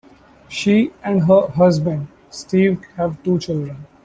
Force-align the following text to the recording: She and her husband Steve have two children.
She 0.49 0.89
and 1.03 1.25
her 1.25 1.49
husband 1.49 2.07
Steve 2.31 2.81
have 2.97 3.21
two 3.21 3.37
children. 3.37 3.85